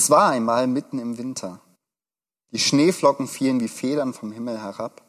[0.00, 1.60] Es war einmal mitten im Winter.
[2.52, 5.02] Die Schneeflocken fielen wie Federn vom Himmel herab.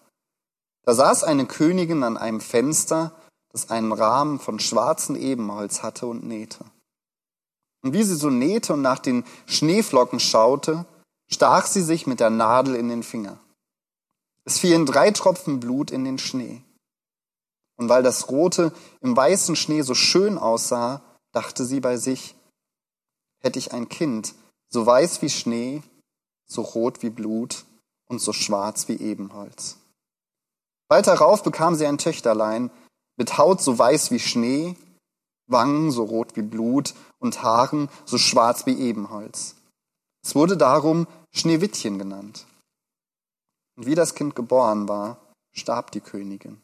[0.83, 3.15] Da saß eine Königin an einem Fenster,
[3.53, 6.65] das einen Rahmen von schwarzem Ebenholz hatte und nähte.
[7.81, 10.85] Und wie sie so nähte und nach den Schneeflocken schaute,
[11.29, 13.39] stach sie sich mit der Nadel in den Finger.
[14.43, 16.65] Es fielen drei Tropfen Blut in den Schnee.
[17.77, 22.35] Und weil das Rote im weißen Schnee so schön aussah, dachte sie bei sich,
[23.39, 24.35] hätte ich ein Kind,
[24.71, 25.83] so weiß wie Schnee,
[26.47, 27.65] so rot wie Blut
[28.09, 29.77] und so schwarz wie Ebenholz.
[30.89, 32.71] Bald darauf bekam sie ein Töchterlein,
[33.17, 34.75] mit Haut so weiß wie Schnee,
[35.47, 39.55] Wangen so rot wie Blut und Haaren so schwarz wie Ebenholz.
[40.23, 42.45] Es wurde darum Schneewittchen genannt.
[43.77, 45.17] Und wie das Kind geboren war,
[45.53, 46.61] starb die Königin.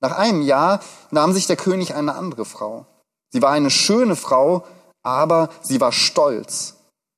[0.00, 0.80] Nach einem Jahr
[1.10, 2.86] nahm sich der König eine andere Frau.
[3.30, 4.66] Sie war eine schöne Frau,
[5.02, 6.73] aber sie war stolz.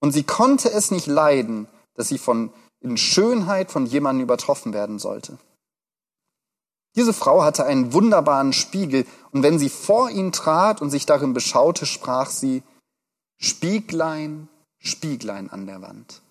[0.07, 5.01] Und sie konnte es nicht leiden, dass sie von, in Schönheit von jemandem übertroffen werden
[5.01, 5.37] sollte.
[6.95, 11.33] Diese Frau hatte einen wunderbaren Spiegel, und wenn sie vor ihn trat und sich darin
[11.33, 12.63] beschaute, sprach sie,
[13.39, 14.48] Spieglein,
[14.79, 16.23] Spieglein an der Wand.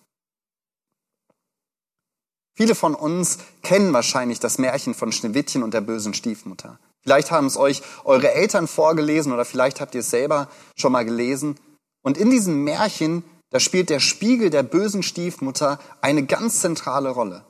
[2.53, 6.79] Viele von uns kennen wahrscheinlich das Märchen von Schneewittchen und der bösen Stiefmutter.
[7.01, 11.03] Vielleicht haben es euch eure Eltern vorgelesen oder vielleicht habt ihr es selber schon mal
[11.03, 11.57] gelesen.
[12.03, 17.45] Und in diesem Märchen, da spielt der Spiegel der bösen Stiefmutter eine ganz zentrale Rolle.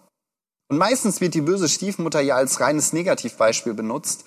[0.68, 4.24] Und meistens wird die böse Stiefmutter ja als reines Negativbeispiel benutzt,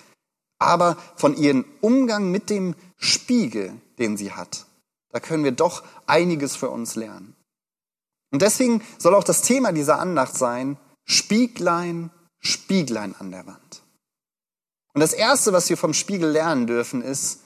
[0.58, 4.66] aber von ihrem Umgang mit dem Spiegel, den sie hat,
[5.10, 7.36] da können wir doch einiges für uns lernen.
[8.32, 13.82] Und deswegen soll auch das Thema dieser Andacht sein, Spieglein, Spieglein an der Wand.
[14.94, 17.38] Und das Erste, was wir vom Spiegel lernen dürfen, ist,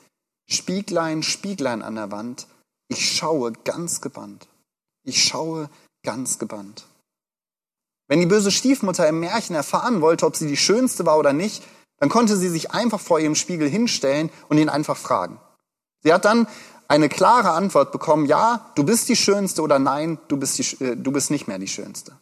[0.46, 2.46] Spieglein, Spieglein an der Wand,
[2.92, 4.46] ich schaue ganz gebannt.
[5.04, 5.68] Ich schaue
[6.04, 6.84] ganz gebannt.
[8.06, 11.62] Wenn die böse Stiefmutter im Märchen erfahren wollte, ob sie die Schönste war oder nicht,
[11.98, 15.40] dann konnte sie sich einfach vor ihrem Spiegel hinstellen und ihn einfach fragen.
[16.02, 16.46] Sie hat dann
[16.88, 20.96] eine klare Antwort bekommen, ja, du bist die Schönste oder nein, du bist, die, äh,
[20.96, 22.18] du bist nicht mehr die Schönste.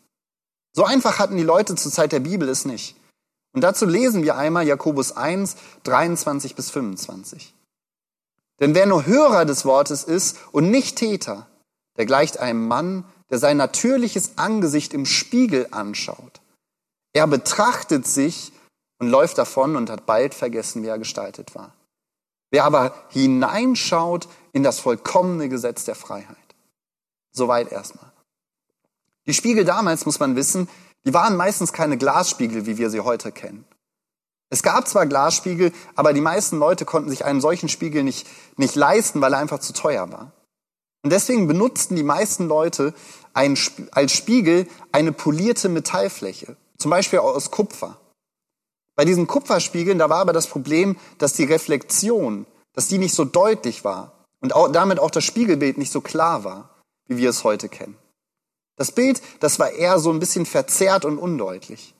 [0.72, 2.94] So einfach hatten die Leute zur Zeit der Bibel es nicht.
[3.52, 7.52] Und dazu lesen wir einmal Jakobus 1, 23 bis 25.
[8.60, 11.46] Denn wer nur Hörer des Wortes ist und nicht Täter,
[11.96, 16.40] der gleicht einem Mann, der sein natürliches Angesicht im Spiegel anschaut.
[17.12, 18.52] Er betrachtet sich
[18.98, 21.74] und läuft davon und hat bald vergessen, wie er gestaltet war.
[22.50, 26.36] Wer aber hineinschaut in das vollkommene Gesetz der Freiheit.
[27.32, 28.12] Soweit erstmal.
[29.26, 30.68] Die Spiegel damals, muss man wissen,
[31.04, 33.64] die waren meistens keine Glasspiegel, wie wir sie heute kennen.
[34.50, 38.74] Es gab zwar Glasspiegel, aber die meisten Leute konnten sich einen solchen Spiegel nicht, nicht
[38.74, 40.32] leisten, weil er einfach zu teuer war.
[41.02, 42.92] Und deswegen benutzten die meisten Leute
[43.32, 43.56] ein,
[43.92, 47.96] als Spiegel eine polierte Metallfläche, zum Beispiel aus Kupfer.
[48.96, 52.44] Bei diesen Kupferspiegeln, da war aber das Problem, dass die Reflexion,
[52.74, 56.44] dass die nicht so deutlich war und auch, damit auch das Spiegelbild nicht so klar
[56.44, 56.70] war,
[57.06, 57.96] wie wir es heute kennen.
[58.76, 61.94] Das Bild, das war eher so ein bisschen verzerrt und undeutlich.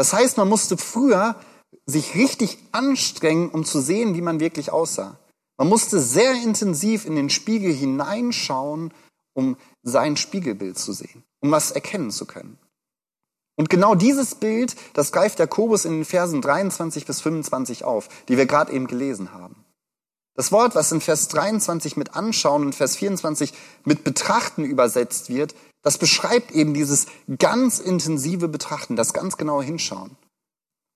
[0.00, 1.36] Das heißt, man musste früher
[1.84, 5.18] sich richtig anstrengen, um zu sehen, wie man wirklich aussah.
[5.58, 8.94] Man musste sehr intensiv in den Spiegel hineinschauen,
[9.34, 12.58] um sein Spiegelbild zu sehen, um was erkennen zu können.
[13.56, 18.38] Und genau dieses Bild, das greift Jakobus in den Versen 23 bis 25 auf, die
[18.38, 19.66] wir gerade eben gelesen haben.
[20.34, 23.52] Das Wort, was in Vers 23 mit anschauen und Vers 24
[23.84, 27.06] mit betrachten übersetzt wird, das beschreibt eben dieses
[27.38, 30.16] ganz intensive Betrachten, das ganz genaue Hinschauen.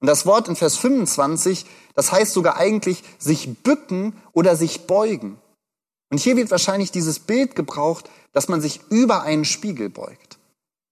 [0.00, 1.64] Und das Wort in Vers 25,
[1.94, 5.38] das heißt sogar eigentlich sich bücken oder sich beugen.
[6.10, 10.38] Und hier wird wahrscheinlich dieses Bild gebraucht, dass man sich über einen Spiegel beugt,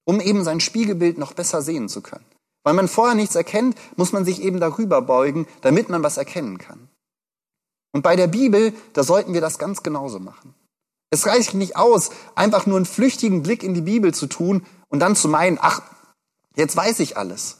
[0.04, 2.24] um eben sein Spiegelbild noch besser sehen zu können.
[2.64, 6.58] Weil man vorher nichts erkennt, muss man sich eben darüber beugen, damit man was erkennen
[6.58, 6.88] kann.
[7.92, 10.54] Und bei der Bibel, da sollten wir das ganz genauso machen.
[11.12, 15.00] Es reicht nicht aus, einfach nur einen flüchtigen Blick in die Bibel zu tun und
[15.00, 15.82] dann zu meinen, ach,
[16.56, 17.58] jetzt weiß ich alles.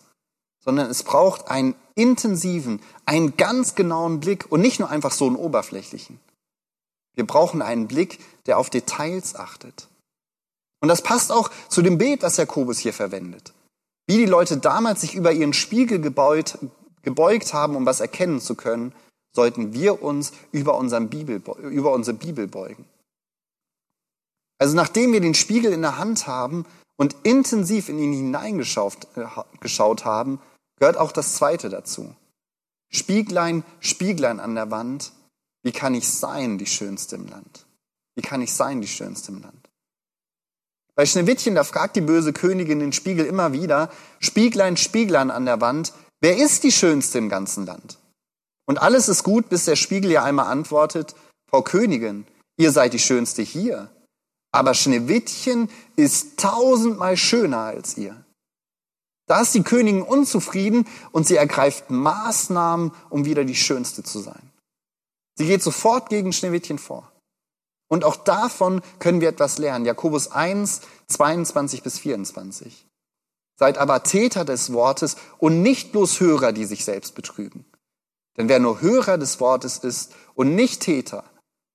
[0.65, 5.37] Sondern es braucht einen intensiven, einen ganz genauen Blick und nicht nur einfach so einen
[5.37, 6.19] oberflächlichen.
[7.15, 9.87] Wir brauchen einen Blick, der auf Details achtet.
[10.81, 13.53] Und das passt auch zu dem Bild, was Jakobus hier verwendet.
[14.07, 16.57] Wie die Leute damals sich über ihren Spiegel gebeugt,
[17.03, 18.95] gebeugt haben, um was erkennen zu können,
[19.37, 22.87] sollten wir uns über, unseren Bibel, über unsere Bibel beugen.
[24.63, 26.67] Also nachdem wir den Spiegel in der Hand haben
[26.97, 30.41] und intensiv in ihn hineingeschaut äh, haben,
[30.79, 32.15] gehört auch das Zweite dazu.
[32.89, 35.11] Spieglein, Spieglein an der Wand,
[35.65, 37.67] wie kann ich sein, die Schönste im Land?
[38.15, 39.69] Wie kann ich sein, die Schönste im Land?
[40.95, 45.61] Bei Schneewittchen, da fragt die böse Königin den Spiegel immer wieder, Spieglein, Spieglein an der
[45.61, 47.99] Wand, wer ist die Schönste im ganzen Land?
[48.67, 51.17] Und alles ist gut, bis der Spiegel ihr einmal antwortet,
[51.51, 53.91] Frau Königin, ihr seid die Schönste hier.
[54.53, 58.23] Aber Schneewittchen ist tausendmal schöner als ihr.
[59.27, 64.53] Da ist die Königin unzufrieden und sie ergreift Maßnahmen, um wieder die Schönste zu sein.
[65.39, 67.11] Sie geht sofort gegen Schneewittchen vor.
[67.89, 69.87] Und auch davon können wir etwas lernen.
[69.87, 72.87] Jakobus 1, 22 bis 24.
[73.59, 77.65] Seid aber Täter des Wortes und nicht bloß Hörer, die sich selbst betrügen.
[78.37, 81.25] Denn wer nur Hörer des Wortes ist und nicht Täter,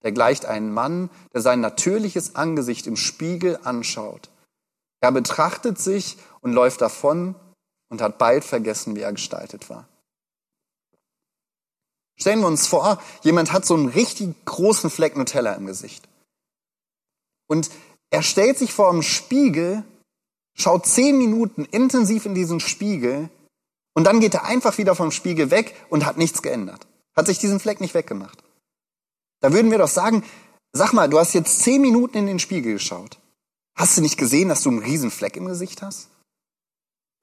[0.03, 4.29] der gleicht einen Mann, der sein natürliches Angesicht im Spiegel anschaut.
[5.01, 7.35] Er betrachtet sich und läuft davon
[7.89, 9.87] und hat bald vergessen, wie er gestaltet war.
[12.19, 16.07] Stellen wir uns vor, jemand hat so einen richtig großen Fleck Nutella im Gesicht.
[17.47, 17.69] Und
[18.09, 19.83] er stellt sich vor dem Spiegel,
[20.55, 23.29] schaut zehn Minuten intensiv in diesen Spiegel
[23.93, 26.87] und dann geht er einfach wieder vom Spiegel weg und hat nichts geändert.
[27.15, 28.43] Hat sich diesen Fleck nicht weggemacht.
[29.39, 30.23] Da würden wir doch sagen,
[30.71, 33.19] sag mal, du hast jetzt zehn Minuten in den Spiegel geschaut.
[33.75, 36.09] Hast du nicht gesehen, dass du einen riesen Fleck im Gesicht hast?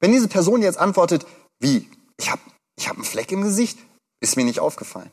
[0.01, 1.27] Wenn diese Person jetzt antwortet,
[1.59, 2.43] wie, ich habe
[2.77, 3.79] ich hab einen Fleck im Gesicht,
[4.21, 5.11] ist mir nicht aufgefallen.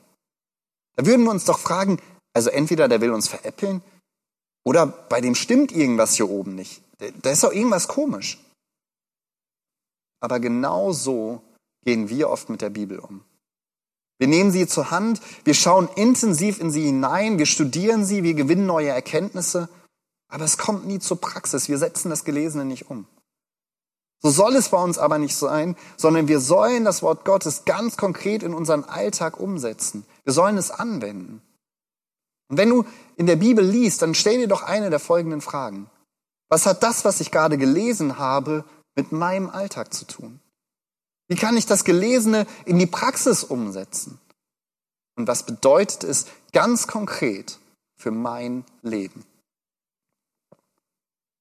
[0.96, 2.00] Da würden wir uns doch fragen,
[2.34, 3.82] also entweder der will uns veräppeln
[4.64, 6.82] oder bei dem stimmt irgendwas hier oben nicht.
[7.22, 8.38] Da ist doch irgendwas komisch.
[10.20, 11.42] Aber genau so
[11.84, 13.24] gehen wir oft mit der Bibel um.
[14.22, 18.34] Wir nehmen sie zur Hand, wir schauen intensiv in sie hinein, wir studieren sie, wir
[18.34, 19.68] gewinnen neue Erkenntnisse,
[20.28, 23.08] aber es kommt nie zur Praxis, wir setzen das Gelesene nicht um.
[24.20, 27.96] So soll es bei uns aber nicht sein, sondern wir sollen das Wort Gottes ganz
[27.96, 30.06] konkret in unseren Alltag umsetzen.
[30.22, 31.42] Wir sollen es anwenden.
[32.48, 32.84] Und wenn du
[33.16, 35.90] in der Bibel liest, dann stell dir doch eine der folgenden Fragen.
[36.48, 38.64] Was hat das, was ich gerade gelesen habe,
[38.94, 40.38] mit meinem Alltag zu tun?
[41.32, 44.20] Wie kann ich das Gelesene in die Praxis umsetzen?
[45.16, 47.58] Und was bedeutet es ganz konkret
[47.96, 49.24] für mein Leben?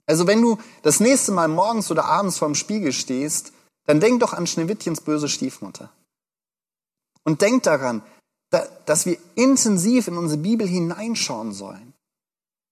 [0.06, 3.52] Also wenn du das nächste Mal morgens oder abends vorm Spiegel stehst,
[3.86, 5.92] dann denk doch an Schneewittchens böse Stiefmutter.
[7.26, 8.02] Und denk daran,
[8.86, 11.92] dass wir intensiv in unsere Bibel hineinschauen sollen.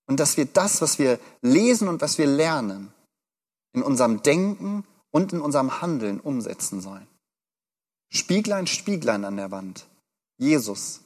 [0.07, 2.93] Und dass wir das, was wir lesen und was wir lernen,
[3.73, 7.07] in unserem Denken und in unserem Handeln umsetzen sollen.
[8.09, 9.87] Spieglein, Spieglein an der Wand.
[10.37, 11.01] Jesus,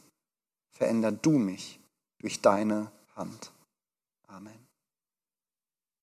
[0.72, 1.80] veränder du mich
[2.20, 3.52] durch deine Hand.
[4.28, 4.63] Amen.